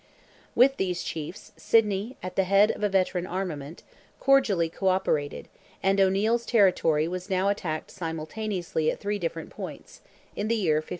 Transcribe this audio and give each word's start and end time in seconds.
With 0.55 0.77
these 0.77 1.03
chiefs, 1.03 1.51
Sidney, 1.57 2.17
at 2.23 2.35
the 2.35 2.45
head 2.45 2.71
of 2.71 2.81
a 2.83 2.89
veteran 2.89 3.27
armament, 3.27 3.83
cordially 4.19 4.67
co 4.67 4.87
operated, 4.87 5.47
and 5.83 6.01
O'Neil's 6.01 6.43
territory 6.47 7.07
was 7.07 7.29
now 7.29 7.49
attacked 7.49 7.91
simultaneously 7.91 8.89
at 8.89 8.99
three 8.99 9.19
different 9.19 9.51
points—in 9.51 10.47
the 10.47 10.55
year 10.55 10.77
1566. 10.77 10.89